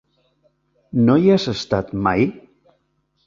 [1.09, 2.25] No hi has estat mai?